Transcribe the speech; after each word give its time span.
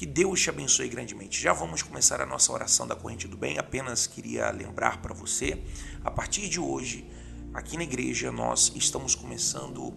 Que 0.00 0.06
Deus 0.06 0.40
te 0.40 0.48
abençoe 0.48 0.88
grandemente. 0.88 1.38
Já 1.38 1.52
vamos 1.52 1.82
começar 1.82 2.22
a 2.22 2.24
nossa 2.24 2.50
oração 2.50 2.86
da 2.86 2.96
corrente 2.96 3.28
do 3.28 3.36
bem. 3.36 3.58
Apenas 3.58 4.06
queria 4.06 4.50
lembrar 4.50 5.02
para 5.02 5.12
você, 5.12 5.62
a 6.02 6.10
partir 6.10 6.48
de 6.48 6.58
hoje, 6.58 7.06
aqui 7.52 7.76
na 7.76 7.82
igreja, 7.82 8.32
nós 8.32 8.72
estamos 8.74 9.14
começando 9.14 9.92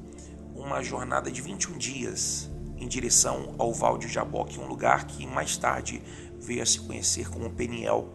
uma 0.53 0.83
jornada 0.83 1.31
de 1.31 1.41
21 1.41 1.77
dias 1.77 2.51
em 2.77 2.85
direção 2.85 3.55
ao 3.57 3.73
Val 3.73 3.97
de 3.97 4.09
Jaboque, 4.09 4.59
um 4.59 4.67
lugar 4.67 5.07
que 5.07 5.25
mais 5.25 5.55
tarde 5.55 6.03
veio 6.37 6.61
a 6.61 6.65
se 6.65 6.81
conhecer 6.81 7.29
como 7.29 7.49
Peniel. 7.49 8.13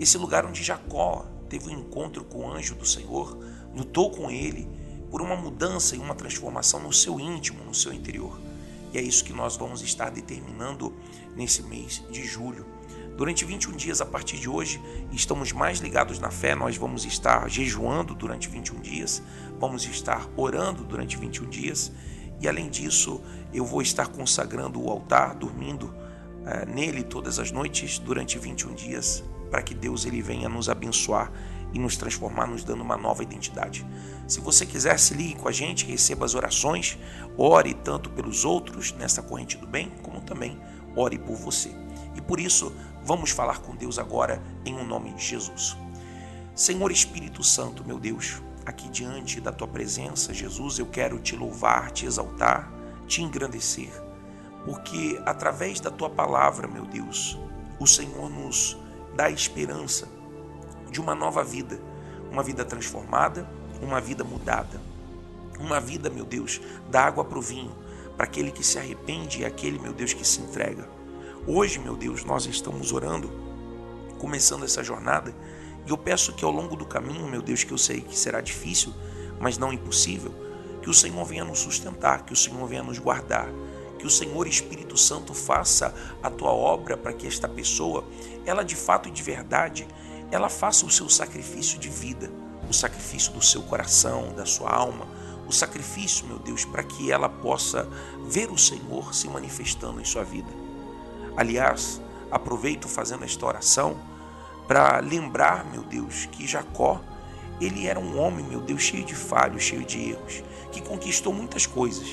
Esse 0.00 0.16
lugar 0.16 0.46
onde 0.46 0.62
Jacó 0.62 1.26
teve 1.50 1.68
um 1.68 1.78
encontro 1.78 2.24
com 2.24 2.38
o 2.38 2.50
anjo 2.50 2.74
do 2.74 2.86
Senhor, 2.86 3.38
lutou 3.76 4.10
com 4.10 4.30
ele 4.30 4.66
por 5.10 5.20
uma 5.20 5.36
mudança 5.36 5.94
e 5.94 5.98
uma 5.98 6.14
transformação 6.14 6.80
no 6.80 6.90
seu 6.90 7.20
íntimo, 7.20 7.62
no 7.64 7.74
seu 7.74 7.92
interior. 7.92 8.47
E 8.92 8.98
é 8.98 9.02
isso 9.02 9.24
que 9.24 9.32
nós 9.32 9.56
vamos 9.56 9.82
estar 9.82 10.10
determinando 10.10 10.94
nesse 11.36 11.62
mês 11.62 12.04
de 12.10 12.24
julho. 12.24 12.66
Durante 13.16 13.44
21 13.44 13.72
dias 13.72 14.00
a 14.00 14.06
partir 14.06 14.38
de 14.38 14.48
hoje, 14.48 14.80
estamos 15.10 15.52
mais 15.52 15.80
ligados 15.80 16.20
na 16.20 16.30
fé, 16.30 16.54
nós 16.54 16.76
vamos 16.76 17.04
estar 17.04 17.48
jejuando 17.50 18.14
durante 18.14 18.48
21 18.48 18.80
dias, 18.80 19.22
vamos 19.58 19.84
estar 19.84 20.28
orando 20.36 20.84
durante 20.84 21.16
21 21.16 21.48
dias 21.48 21.92
e 22.40 22.48
além 22.48 22.68
disso, 22.68 23.20
eu 23.52 23.64
vou 23.64 23.82
estar 23.82 24.06
consagrando 24.06 24.80
o 24.80 24.90
altar, 24.90 25.34
dormindo 25.34 25.92
é, 26.46 26.64
nele 26.64 27.02
todas 27.02 27.38
as 27.38 27.50
noites 27.50 27.98
durante 27.98 28.38
21 28.38 28.74
dias, 28.74 29.24
para 29.50 29.62
que 29.62 29.74
Deus 29.74 30.06
ele 30.06 30.22
venha 30.22 30.48
nos 30.48 30.68
abençoar 30.68 31.32
e 31.72 31.78
nos 31.78 31.96
transformar, 31.96 32.46
nos 32.46 32.64
dando 32.64 32.82
uma 32.82 32.96
nova 32.96 33.22
identidade. 33.22 33.86
Se 34.26 34.40
você 34.40 34.64
quiser, 34.64 34.98
se 34.98 35.14
ligue 35.14 35.36
com 35.36 35.48
a 35.48 35.52
gente, 35.52 35.86
receba 35.86 36.24
as 36.24 36.34
orações, 36.34 36.98
ore 37.36 37.74
tanto 37.74 38.10
pelos 38.10 38.44
outros 38.44 38.92
nessa 38.92 39.22
corrente 39.22 39.56
do 39.56 39.66
bem, 39.66 39.90
como 40.02 40.20
também 40.20 40.60
ore 40.96 41.18
por 41.18 41.36
você. 41.36 41.70
E 42.14 42.20
por 42.20 42.40
isso, 42.40 42.72
vamos 43.04 43.30
falar 43.30 43.60
com 43.60 43.76
Deus 43.76 43.98
agora 43.98 44.42
em 44.64 44.74
um 44.74 44.84
nome 44.84 45.12
de 45.12 45.24
Jesus. 45.24 45.76
Senhor 46.54 46.90
Espírito 46.90 47.44
Santo, 47.44 47.84
meu 47.86 47.98
Deus, 48.00 48.42
aqui 48.66 48.88
diante 48.88 49.40
da 49.40 49.52
tua 49.52 49.68
presença, 49.68 50.34
Jesus, 50.34 50.78
eu 50.78 50.86
quero 50.86 51.18
te 51.18 51.36
louvar, 51.36 51.90
te 51.90 52.04
exaltar, 52.04 52.72
te 53.06 53.22
engrandecer, 53.22 53.90
porque 54.64 55.20
através 55.24 55.80
da 55.80 55.90
tua 55.90 56.10
palavra, 56.10 56.66
meu 56.66 56.84
Deus, 56.84 57.38
o 57.78 57.86
Senhor 57.86 58.28
nos 58.28 58.76
dá 59.14 59.30
esperança 59.30 60.17
de 60.90 61.00
uma 61.00 61.14
nova 61.14 61.42
vida, 61.44 61.80
uma 62.30 62.42
vida 62.42 62.64
transformada, 62.64 63.48
uma 63.82 64.00
vida 64.00 64.24
mudada. 64.24 64.80
Uma 65.58 65.80
vida, 65.80 66.08
meu 66.08 66.24
Deus, 66.24 66.60
da 66.88 67.02
água 67.02 67.24
para 67.24 67.38
o 67.38 67.42
vinho, 67.42 67.74
para 68.16 68.24
aquele 68.26 68.52
que 68.52 68.64
se 68.64 68.78
arrepende 68.78 69.40
e 69.40 69.44
aquele, 69.44 69.78
meu 69.78 69.92
Deus, 69.92 70.12
que 70.12 70.24
se 70.24 70.40
entrega. 70.40 70.88
Hoje, 71.46 71.80
meu 71.80 71.96
Deus, 71.96 72.24
nós 72.24 72.46
estamos 72.46 72.92
orando, 72.92 73.28
começando 74.18 74.64
essa 74.64 74.84
jornada, 74.84 75.34
e 75.84 75.90
eu 75.90 75.98
peço 75.98 76.32
que 76.32 76.44
ao 76.44 76.50
longo 76.50 76.76
do 76.76 76.86
caminho, 76.86 77.26
meu 77.26 77.42
Deus, 77.42 77.64
que 77.64 77.72
eu 77.72 77.78
sei 77.78 78.00
que 78.00 78.16
será 78.16 78.40
difícil, 78.40 78.94
mas 79.40 79.58
não 79.58 79.72
impossível, 79.72 80.32
que 80.80 80.90
o 80.90 80.94
Senhor 80.94 81.24
venha 81.24 81.44
nos 81.44 81.58
sustentar, 81.58 82.24
que 82.24 82.32
o 82.32 82.36
Senhor 82.36 82.64
venha 82.66 82.82
nos 82.82 82.98
guardar, 82.98 83.48
que 83.98 84.06
o 84.06 84.10
Senhor 84.10 84.46
Espírito 84.46 84.96
Santo 84.96 85.34
faça 85.34 85.92
a 86.22 86.30
tua 86.30 86.50
obra 86.50 86.96
para 86.96 87.12
que 87.12 87.26
esta 87.26 87.48
pessoa, 87.48 88.04
ela 88.46 88.62
de 88.62 88.76
fato 88.76 89.08
e 89.08 89.12
de 89.12 89.22
verdade, 89.22 89.88
ela 90.30 90.48
faça 90.48 90.84
o 90.84 90.90
seu 90.90 91.08
sacrifício 91.08 91.78
de 91.78 91.88
vida, 91.88 92.30
o 92.68 92.72
sacrifício 92.72 93.32
do 93.32 93.42
seu 93.42 93.62
coração, 93.62 94.32
da 94.34 94.44
sua 94.44 94.70
alma, 94.70 95.06
o 95.46 95.52
sacrifício, 95.52 96.26
meu 96.26 96.38
Deus, 96.38 96.64
para 96.64 96.82
que 96.82 97.10
ela 97.10 97.28
possa 97.28 97.88
ver 98.26 98.50
o 98.50 98.58
Senhor 98.58 99.14
se 99.14 99.28
manifestando 99.28 100.00
em 100.00 100.04
sua 100.04 100.22
vida. 100.22 100.50
Aliás, 101.36 102.02
aproveito 102.30 102.86
fazendo 102.86 103.24
esta 103.24 103.46
oração 103.46 103.96
para 104.66 105.00
lembrar, 105.00 105.64
meu 105.64 105.82
Deus, 105.82 106.26
que 106.26 106.46
Jacó, 106.46 107.00
ele 107.58 107.86
era 107.86 107.98
um 107.98 108.20
homem, 108.20 108.44
meu 108.44 108.60
Deus, 108.60 108.82
cheio 108.82 109.04
de 109.04 109.14
falhos, 109.14 109.62
cheio 109.62 109.84
de 109.84 110.10
erros, 110.10 110.44
que 110.70 110.82
conquistou 110.82 111.32
muitas 111.32 111.64
coisas. 111.64 112.06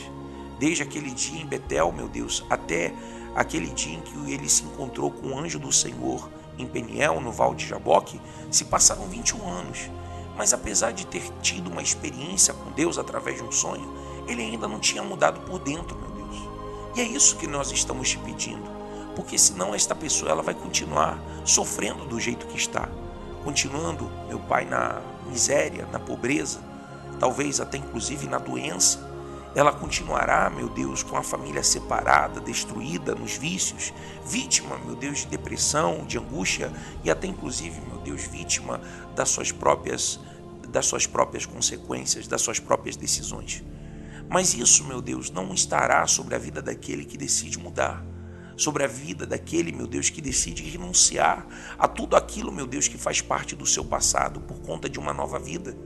Desde 0.57 0.81
aquele 0.81 1.11
dia 1.11 1.41
em 1.41 1.45
Betel, 1.45 1.91
meu 1.91 2.07
Deus, 2.07 2.45
até 2.49 2.93
aquele 3.35 3.67
dia 3.67 3.97
em 3.97 4.01
que 4.01 4.31
ele 4.31 4.47
se 4.47 4.63
encontrou 4.63 5.11
com 5.11 5.27
o 5.27 5.37
anjo 5.37 5.59
do 5.59 5.71
Senhor 5.71 6.29
em 6.57 6.65
Peniel, 6.65 7.19
no 7.19 7.31
Val 7.31 7.53
de 7.53 7.65
Jaboque, 7.65 8.19
se 8.51 8.65
passaram 8.65 9.07
21 9.07 9.47
anos. 9.47 9.89
Mas 10.37 10.53
apesar 10.53 10.91
de 10.91 11.05
ter 11.05 11.23
tido 11.41 11.69
uma 11.69 11.81
experiência 11.81 12.53
com 12.53 12.71
Deus 12.71 12.97
através 12.97 13.37
de 13.37 13.43
um 13.43 13.51
sonho, 13.51 13.93
ele 14.27 14.41
ainda 14.41 14.67
não 14.67 14.79
tinha 14.79 15.03
mudado 15.03 15.41
por 15.41 15.59
dentro, 15.59 15.97
meu 15.97 16.25
Deus. 16.25 16.49
E 16.95 17.01
é 17.01 17.03
isso 17.03 17.37
que 17.37 17.47
nós 17.47 17.71
estamos 17.71 18.09
te 18.09 18.17
pedindo, 18.17 18.69
porque 19.15 19.37
senão 19.37 19.73
esta 19.73 19.95
pessoa 19.95 20.31
ela 20.31 20.41
vai 20.41 20.53
continuar 20.53 21.19
sofrendo 21.45 22.05
do 22.05 22.19
jeito 22.19 22.47
que 22.47 22.57
está, 22.57 22.89
continuando, 23.43 24.09
meu 24.27 24.39
Pai, 24.39 24.65
na 24.65 25.01
miséria, 25.27 25.87
na 25.91 25.99
pobreza, 25.99 26.59
talvez 27.19 27.61
até 27.61 27.77
inclusive 27.77 28.27
na 28.27 28.37
doença 28.37 29.14
ela 29.55 29.71
continuará, 29.71 30.49
meu 30.49 30.67
Deus, 30.67 31.01
com 31.01 31.15
a 31.15 31.23
família 31.23 31.63
separada, 31.63 32.41
destruída 32.41 33.15
nos 33.15 33.37
vícios, 33.37 33.93
vítima, 34.25 34.77
meu 34.79 34.95
Deus, 34.95 35.19
de 35.19 35.27
depressão, 35.27 36.05
de 36.05 36.17
angústia 36.17 36.71
e 37.05 37.09
até 37.09 37.25
inclusive, 37.25 37.79
meu 37.87 37.99
Deus, 37.99 38.27
vítima 38.27 38.81
das 39.15 39.29
suas 39.29 39.51
próprias 39.51 40.19
das 40.67 40.87
suas 40.87 41.07
próprias 41.07 41.45
consequências, 41.45 42.27
das 42.27 42.41
suas 42.41 42.59
próprias 42.59 42.97
decisões. 42.97 43.63
Mas 44.29 44.53
isso, 44.53 44.83
meu 44.83 45.01
Deus, 45.01 45.29
não 45.29 45.53
estará 45.53 46.05
sobre 46.05 46.35
a 46.35 46.37
vida 46.37 46.61
daquele 46.61 47.05
que 47.05 47.17
decide 47.17 47.57
mudar, 47.57 48.03
sobre 48.57 48.83
a 48.83 48.87
vida 48.87 49.25
daquele, 49.25 49.71
meu 49.71 49.87
Deus, 49.87 50.09
que 50.09 50.21
decide 50.21 50.63
renunciar 50.63 51.47
a 51.77 51.87
tudo 51.87 52.17
aquilo, 52.17 52.51
meu 52.51 52.67
Deus, 52.67 52.89
que 52.89 52.97
faz 52.97 53.21
parte 53.21 53.55
do 53.55 53.65
seu 53.65 53.85
passado 53.85 54.41
por 54.41 54.59
conta 54.59 54.89
de 54.89 54.99
uma 54.99 55.13
nova 55.13 55.39
vida. 55.39 55.77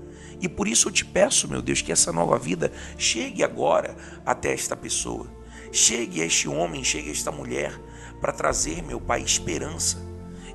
E 0.42 0.48
por 0.48 0.68
isso 0.68 0.88
eu 0.88 0.92
te 0.92 1.06
peço, 1.06 1.48
meu 1.48 1.62
Deus, 1.62 1.82
que 1.82 1.92
essa 1.92 2.12
nova 2.12 2.38
vida 2.38 2.72
chegue 2.98 3.44
agora 3.44 3.96
até 4.26 4.54
esta 4.54 4.76
pessoa. 4.76 5.28
Chegue 5.72 6.22
a 6.22 6.26
este 6.26 6.48
homem, 6.48 6.84
chegue 6.84 7.10
a 7.10 7.12
esta 7.12 7.32
mulher, 7.32 7.80
para 8.20 8.32
trazer, 8.32 8.82
meu 8.82 9.00
Pai, 9.00 9.22
esperança. 9.22 10.09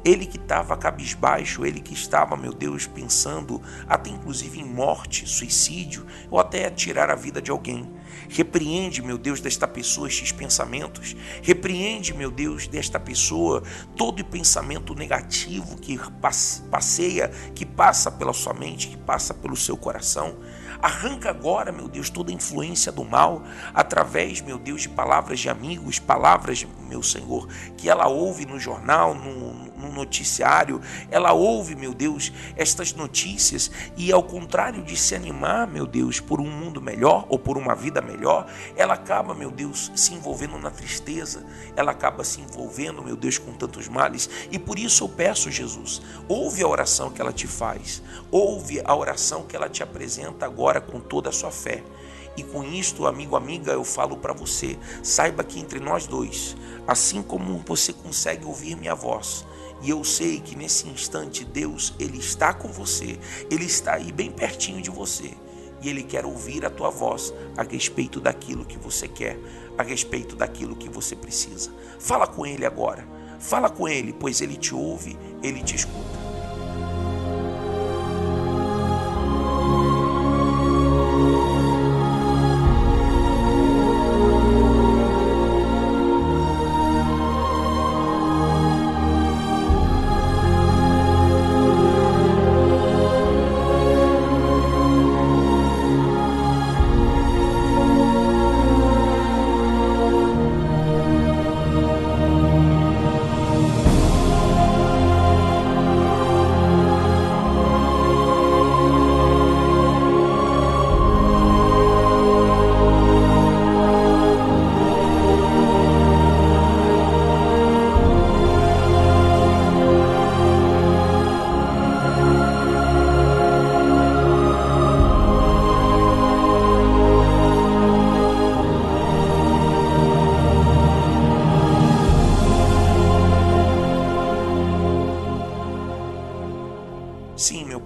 Ele 0.05 0.27
que 0.27 0.37
estava 0.37 0.77
cabisbaixo, 0.77 1.65
ele 1.65 1.81
que 1.81 1.95
estava, 1.95 2.37
meu 2.37 2.53
Deus, 2.53 2.87
pensando 2.87 3.63
até 3.89 4.11
inclusive 4.11 4.61
em 4.61 4.65
morte, 4.65 5.27
suicídio, 5.27 6.07
ou 6.31 6.39
até 6.39 6.69
tirar 6.69 7.11
a 7.11 7.15
vida 7.15 7.41
de 7.41 7.51
alguém. 7.51 7.91
Repreende, 8.29 9.01
meu 9.03 9.17
Deus, 9.17 9.41
desta 9.41 9.67
pessoa 9.67 10.07
estes 10.07 10.31
pensamentos. 10.31 11.17
Repreende, 11.43 12.13
meu 12.13 12.31
Deus, 12.31 12.67
desta 12.67 13.01
pessoa 13.01 13.63
todo 13.97 14.25
pensamento 14.25 14.95
negativo 14.95 15.77
que 15.77 15.99
passeia, 16.71 17.29
que 17.55 17.65
passa 17.65 18.11
pela 18.11 18.33
sua 18.33 18.53
mente, 18.53 18.89
que 18.89 18.97
passa 18.97 19.33
pelo 19.33 19.57
seu 19.57 19.77
coração. 19.77 20.37
Arranca 20.83 21.31
agora, 21.31 21.73
meu 21.73 21.89
Deus, 21.89 22.11
toda 22.11 22.31
a 22.31 22.35
influência 22.35 22.93
do 22.93 23.05
mal 23.05 23.43
através, 23.73 24.41
meu 24.41 24.59
Deus, 24.59 24.83
de 24.83 24.89
palavras 24.89 25.41
de 25.41 25.49
amigos, 25.49 25.99
palavras, 25.99 26.67
meu 26.89 27.03
Senhor, 27.03 27.49
que 27.77 27.89
ela 27.89 28.07
ouve 28.09 28.47
no 28.47 28.59
jornal, 28.59 29.15
no, 29.15 29.55
no 29.77 29.93
noticiário, 29.93 30.81
ela 31.11 31.33
ouve, 31.33 31.75
meu 31.75 31.95
Deus, 31.95 32.33
estas 32.57 32.93
notícias 32.93 33.71
e 33.97 34.13
ao 34.13 34.23
contrário 34.23 34.83
de 34.83 34.97
se 34.97 35.15
animar, 35.15 35.67
meu 35.67 35.87
Deus, 35.87 36.21
por 36.21 36.41
um 36.41 36.51
mundo 36.51 36.81
melhor 36.81 37.27
ou 37.29 37.39
por 37.39 37.57
uma 37.57 37.75
vida 37.75 38.01
melhor, 38.01 38.47
ela 38.77 38.95
acaba, 38.95 39.35
meu 39.35 39.51
Deus, 39.51 39.93
se 39.95 40.15
envolvendo 40.15 40.59
na 40.59 40.71
tristeza, 40.71 41.45
ela 41.77 41.93
acaba 41.93 42.25
se 42.25 42.41
envolvendo, 42.41 43.03
meu 43.03 43.17
Deus, 43.17 43.39
com 43.39 43.53
tantos 43.53 43.89
males. 43.89 44.29
E 44.51 44.59
por 44.59 44.79
isso 44.79 45.05
eu 45.05 45.09
peço, 45.09 45.51
Jesus, 45.51 46.03
ouve 46.29 46.63
a 46.63 46.69
oração 46.69 47.11
que 47.11 47.21
ela 47.21 47.33
te 47.33 47.47
faz, 47.47 48.03
ouve 48.31 48.81
a 48.85 48.95
oração 48.95 49.45
que 49.45 49.57
ela 49.57 49.69
te 49.69 49.83
apresenta 49.83 50.47
agora 50.47 50.64
com 50.81 51.01
toda 51.01 51.29
a 51.29 51.33
sua 51.33 51.51
fé. 51.51 51.83
E 52.37 52.43
com 52.43 52.65
isto, 52.65 53.07
amigo, 53.07 53.37
amiga, 53.37 53.73
eu 53.73 53.85
falo 53.85 54.17
para 54.17 54.33
você, 54.33 54.77
saiba 55.03 55.45
que 55.45 55.61
entre 55.61 55.79
nós 55.79 56.07
dois, 56.07 56.57
assim 56.87 57.23
como 57.23 57.63
você 57.65 57.93
consegue 57.93 58.45
ouvir 58.45 58.77
minha 58.77 58.95
voz, 58.95 59.47
e 59.83 59.91
eu 59.91 60.03
sei 60.03 60.41
que 60.41 60.57
nesse 60.57 60.89
instante 60.89 61.45
Deus, 61.45 61.93
ele 62.01 62.19
está 62.19 62.55
com 62.55 62.69
você, 62.69 63.19
ele 63.51 63.67
está 63.67 63.95
aí 63.95 64.11
bem 64.11 64.31
pertinho 64.31 64.81
de 64.81 64.91
você. 64.91 65.31
E 65.83 65.91
ele 65.91 66.03
quer 66.03 66.25
ouvir 66.25 66.65
a 66.65 66.71
tua 66.71 66.89
voz 66.89 67.35
a 67.55 67.63
respeito 67.63 68.19
daquilo 68.19 68.65
que 68.65 68.79
você 68.79 69.07
quer, 69.07 69.39
a 69.77 69.83
respeito 69.83 70.35
daquilo 70.35 70.75
que 70.75 70.89
você 70.89 71.15
precisa. 71.15 71.71
Fala 71.99 72.27
com 72.27 72.47
ele 72.47 72.65
agora. 72.65 73.07
Fala 73.39 73.69
com 73.69 73.87
ele, 73.87 74.15
pois 74.15 74.41
ele 74.41 74.57
te 74.57 74.75
ouve, 74.75 75.19
ele 75.43 75.63
te 75.63 75.77
escuta. 75.77 76.24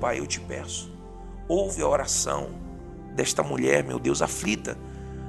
Pai, 0.09 0.21
eu 0.21 0.27
te 0.27 0.41
peço. 0.41 0.91
Ouve 1.47 1.83
a 1.83 1.87
oração 1.87 2.49
desta 3.15 3.43
mulher, 3.43 3.85
meu 3.85 3.99
Deus, 3.99 4.23
aflita, 4.23 4.75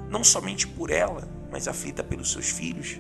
não 0.10 0.24
somente 0.24 0.66
por 0.66 0.90
ela, 0.90 1.28
mas 1.52 1.68
aflita 1.68 2.02
pelos 2.02 2.32
seus 2.32 2.48
filhos. 2.48 2.98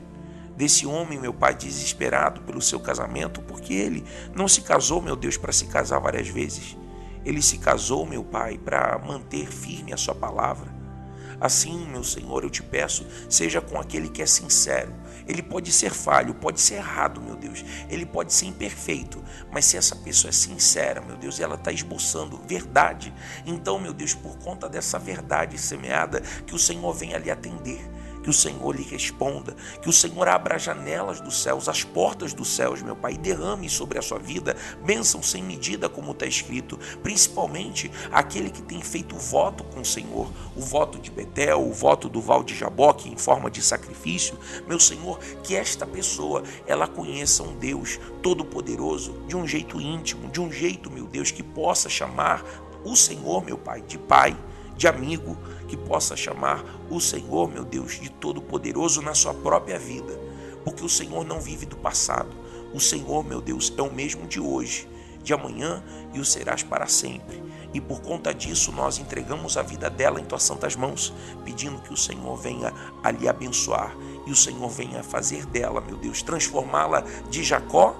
Desse 0.57 0.85
homem, 0.85 1.17
meu 1.17 1.33
Pai, 1.33 1.55
desesperado 1.55 2.41
pelo 2.41 2.61
seu 2.61 2.81
casamento, 2.81 3.41
porque 3.43 3.73
ele 3.73 4.03
não 4.35 4.45
se 4.45 4.59
casou, 4.59 5.01
meu 5.01 5.15
Deus, 5.15 5.37
para 5.37 5.53
se 5.53 5.67
casar 5.67 5.99
várias 5.99 6.27
vezes. 6.27 6.75
Ele 7.23 7.41
se 7.41 7.57
casou, 7.59 8.05
meu 8.05 8.25
Pai, 8.25 8.57
para 8.57 8.99
manter 8.99 9.47
firme 9.47 9.93
a 9.93 9.97
sua 9.97 10.13
palavra. 10.13 10.78
Assim, 11.39 11.85
meu 11.87 12.03
Senhor, 12.03 12.43
eu 12.43 12.49
te 12.49 12.63
peço, 12.63 13.05
seja 13.29 13.61
com 13.61 13.79
aquele 13.79 14.09
que 14.09 14.21
é 14.21 14.25
sincero. 14.25 14.93
Ele 15.27 15.43
pode 15.43 15.71
ser 15.71 15.91
falho, 15.91 16.33
pode 16.33 16.59
ser 16.59 16.75
errado, 16.75 17.21
meu 17.21 17.35
Deus. 17.35 17.63
Ele 17.89 18.05
pode 18.05 18.33
ser 18.33 18.45
imperfeito. 18.45 19.23
Mas 19.51 19.65
se 19.65 19.77
essa 19.77 19.95
pessoa 19.95 20.29
é 20.29 20.33
sincera, 20.33 21.01
meu 21.01 21.17
Deus, 21.17 21.39
e 21.39 21.43
ela 21.43 21.55
está 21.55 21.71
esboçando 21.71 22.41
verdade, 22.47 23.13
então, 23.45 23.79
meu 23.79 23.93
Deus, 23.93 24.13
por 24.13 24.37
conta 24.37 24.67
dessa 24.67 24.97
verdade 24.97 25.57
semeada, 25.57 26.21
que 26.45 26.55
o 26.55 26.59
Senhor 26.59 26.91
venha 26.93 27.17
lhe 27.17 27.29
atender 27.29 27.99
que 28.24 28.30
o 28.30 28.33
Senhor 28.33 28.75
lhe 28.75 28.83
responda, 28.83 29.56
que 29.81 29.89
o 29.89 29.94
Senhor 29.94 30.27
abra 30.27 30.56
as 30.56 30.63
janelas 30.63 31.21
dos 31.21 31.42
céus, 31.42 31.69
as 31.69 31.83
portas 31.83 32.33
dos 32.33 32.50
céus, 32.50 32.81
meu 32.81 32.95
Pai, 32.95 33.13
e 33.13 33.18
derrame 33.18 33.69
sobre 33.69 33.98
a 33.98 34.01
sua 34.01 34.19
vida 34.19 34.56
bênção 34.83 35.21
sem 35.21 35.44
medida, 35.44 35.89
como 35.89 36.12
está 36.12 36.25
escrito, 36.25 36.77
principalmente 37.01 37.92
aquele 38.12 38.50
que 38.50 38.62
tem 38.62 38.81
feito 38.81 39.16
o 39.16 39.19
voto 39.19 39.63
com 39.63 39.81
o 39.81 39.86
Senhor, 39.86 40.30
o 40.56 40.62
voto 40.62 41.00
de 41.00 41.12
Betel, 41.12 41.62
o 41.62 41.74
voto 41.74 42.10
do 42.10 42.21
Val 42.21 42.44
de 42.44 42.56
Jaboque 42.56 43.10
em 43.10 43.18
forma 43.18 43.50
de 43.50 43.62
sacrifício, 43.62 44.38
meu 44.68 44.80
Senhor, 44.80 45.19
que 45.44 45.56
esta 45.56 45.86
pessoa 45.86 46.44
ela 46.65 46.88
conheça 46.88 47.44
um 47.44 47.57
Deus 47.57 48.00
todo-poderoso 48.22 49.13
de 49.27 49.36
um 49.36 49.48
jeito 49.48 49.80
íntimo, 49.80 50.30
de 50.30 50.42
um 50.42 50.51
jeito, 50.51 50.92
meu 50.92 51.06
Deus, 51.06 51.31
que 51.31 51.44
possa 51.44 51.89
chamar 51.89 52.44
o 52.83 52.95
Senhor, 52.95 53.44
meu 53.44 53.57
Pai, 53.57 53.81
de 53.81 53.98
Pai, 53.98 54.36
de 54.79 54.87
amigo, 54.87 55.37
que 55.67 55.75
possa 55.75 56.15
chamar 56.15 56.63
o 56.89 57.01
Senhor, 57.01 57.51
meu 57.51 57.65
Deus, 57.65 57.99
de 57.99 58.09
todo-poderoso 58.09 59.01
na 59.01 59.13
sua 59.13 59.33
própria 59.33 59.77
vida, 59.77 60.17
porque 60.63 60.85
o 60.85 60.87
Senhor 60.87 61.25
não 61.25 61.41
vive 61.41 61.65
do 61.65 61.75
passado. 61.75 62.33
O 62.73 62.79
Senhor, 62.79 63.25
meu 63.25 63.41
Deus, 63.41 63.73
é 63.77 63.81
o 63.81 63.91
mesmo 63.91 64.25
de 64.25 64.39
hoje, 64.39 64.87
de 65.21 65.33
amanhã 65.33 65.83
e 66.13 66.19
o 66.21 66.23
serás 66.23 66.63
para 66.63 66.87
sempre. 66.87 67.43
E 67.73 67.81
por 67.81 68.01
conta 68.01 68.33
disso, 68.33 68.71
nós 68.71 68.99
entregamos 68.99 69.57
a 69.57 69.61
vida 69.61 69.89
dela 69.89 70.17
em 70.17 70.23
tuas 70.23 70.43
santas 70.43 70.77
mãos, 70.77 71.13
pedindo 71.43 71.81
que 71.81 71.93
o 71.93 71.97
Senhor 71.97 72.37
venha 72.37 72.73
a 73.03 73.11
lhe 73.11 73.27
abençoar 73.27 73.93
e 74.25 74.31
o 74.31 74.35
Senhor 74.35 74.69
venha 74.69 75.03
fazer 75.03 75.45
dela, 75.45 75.81
meu 75.81 75.97
Deus, 75.97 76.21
transformá-la 76.21 77.03
de 77.29 77.43
Jacó, 77.43 77.97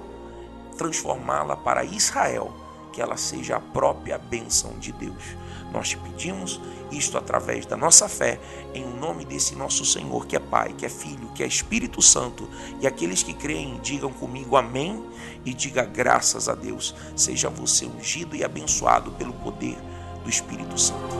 transformá-la 0.78 1.58
para 1.58 1.84
Israel, 1.84 2.69
que 2.92 3.00
ela 3.00 3.16
seja 3.16 3.56
a 3.56 3.60
própria 3.60 4.18
bênção 4.18 4.78
de 4.78 4.92
Deus. 4.92 5.36
Nós 5.72 5.88
te 5.88 5.96
pedimos 5.96 6.60
isto 6.90 7.16
através 7.16 7.64
da 7.64 7.76
nossa 7.76 8.08
fé, 8.08 8.40
em 8.74 8.84
nome 8.84 9.24
desse 9.24 9.54
nosso 9.54 9.84
Senhor, 9.84 10.26
que 10.26 10.34
é 10.34 10.40
Pai, 10.40 10.74
que 10.76 10.84
é 10.84 10.88
Filho, 10.88 11.30
que 11.34 11.42
é 11.42 11.46
Espírito 11.46 12.02
Santo. 12.02 12.48
E 12.80 12.86
aqueles 12.86 13.22
que 13.22 13.32
creem, 13.32 13.78
digam 13.80 14.12
comigo 14.12 14.56
amém 14.56 15.04
e 15.44 15.54
diga 15.54 15.84
graças 15.84 16.48
a 16.48 16.54
Deus. 16.54 16.94
Seja 17.14 17.48
você 17.48 17.86
ungido 17.86 18.34
e 18.34 18.42
abençoado 18.42 19.12
pelo 19.12 19.32
poder 19.34 19.78
do 20.24 20.28
Espírito 20.28 20.78
Santo. 20.78 21.14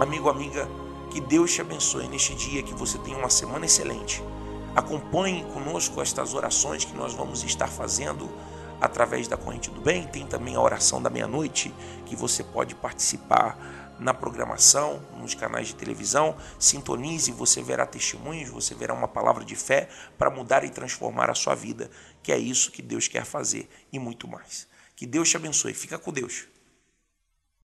Amigo, 0.00 0.28
amiga, 0.28 0.68
que 1.10 1.20
Deus 1.20 1.54
te 1.54 1.60
abençoe 1.60 2.08
neste 2.08 2.34
dia, 2.34 2.62
que 2.62 2.74
você 2.74 2.98
tenha 2.98 3.16
uma 3.16 3.30
semana 3.30 3.64
excelente. 3.64 4.22
Acompanhe 4.74 5.42
conosco 5.54 6.02
estas 6.02 6.34
orações 6.34 6.84
que 6.84 6.94
nós 6.94 7.14
vamos 7.14 7.42
estar 7.44 7.68
fazendo 7.68 8.28
através 8.80 9.28
da 9.28 9.36
corrente 9.36 9.70
do 9.70 9.80
bem. 9.80 10.06
Tem 10.06 10.26
também 10.26 10.56
a 10.56 10.60
oração 10.60 11.02
da 11.02 11.10
meia-noite, 11.10 11.74
que 12.04 12.16
você 12.16 12.42
pode 12.42 12.74
participar 12.74 13.58
na 13.98 14.12
programação, 14.12 15.02
nos 15.18 15.34
canais 15.34 15.68
de 15.68 15.74
televisão. 15.74 16.36
Sintonize, 16.58 17.32
você 17.32 17.62
verá 17.62 17.86
testemunhos, 17.86 18.50
você 18.50 18.74
verá 18.74 18.94
uma 18.94 19.08
palavra 19.08 19.44
de 19.44 19.56
fé 19.56 19.88
para 20.18 20.30
mudar 20.30 20.64
e 20.64 20.70
transformar 20.70 21.30
a 21.30 21.34
sua 21.34 21.54
vida, 21.54 21.90
que 22.22 22.32
é 22.32 22.38
isso 22.38 22.70
que 22.70 22.82
Deus 22.82 23.08
quer 23.08 23.24
fazer 23.24 23.68
e 23.92 23.98
muito 23.98 24.28
mais. 24.28 24.68
Que 24.94 25.06
Deus 25.06 25.28
te 25.28 25.36
abençoe. 25.36 25.74
Fica 25.74 25.98
com 25.98 26.12
Deus. 26.12 26.46